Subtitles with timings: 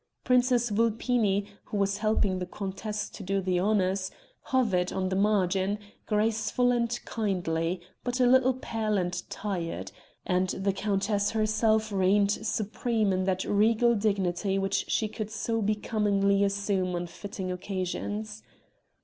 [0.23, 4.09] Princess Vulpini, who was helping the countess to do the honors,
[4.45, 5.77] hovered on the margin,
[6.07, 9.91] graceful and kindly, but a little pale and tired,
[10.25, 16.43] and the countess herself reigned supreme in that regal dignity which she could so becomingly
[16.43, 18.41] assume on fitting occasions.